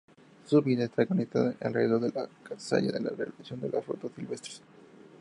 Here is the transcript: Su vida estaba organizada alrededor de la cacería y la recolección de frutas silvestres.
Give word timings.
Su 0.47 0.59
vida 0.63 0.85
estaba 0.85 1.03
organizada 1.03 1.53
alrededor 1.61 2.01
de 2.01 2.09
la 2.11 2.27
cacería 2.41 2.89
y 2.99 3.03
la 3.03 3.11
recolección 3.11 3.61
de 3.61 3.69
frutas 3.83 4.09
silvestres. 4.15 4.61